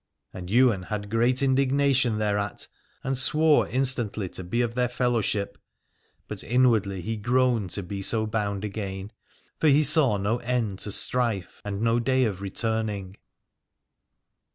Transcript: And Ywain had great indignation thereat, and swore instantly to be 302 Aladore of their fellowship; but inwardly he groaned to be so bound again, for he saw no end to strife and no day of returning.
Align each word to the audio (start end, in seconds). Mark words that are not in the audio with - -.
And 0.33 0.49
Ywain 0.49 0.81
had 0.81 1.11
great 1.11 1.43
indignation 1.43 2.17
thereat, 2.17 2.67
and 3.03 3.15
swore 3.15 3.67
instantly 3.69 4.29
to 4.29 4.43
be 4.43 4.57
302 4.57 4.57
Aladore 4.57 4.65
of 4.71 4.75
their 4.75 4.89
fellowship; 4.89 5.57
but 6.27 6.43
inwardly 6.43 7.01
he 7.01 7.17
groaned 7.17 7.69
to 7.73 7.83
be 7.83 8.01
so 8.01 8.25
bound 8.25 8.65
again, 8.65 9.11
for 9.59 9.67
he 9.67 9.83
saw 9.83 10.17
no 10.17 10.39
end 10.39 10.79
to 10.79 10.91
strife 10.91 11.61
and 11.63 11.83
no 11.83 11.99
day 11.99 12.25
of 12.25 12.41
returning. 12.41 13.17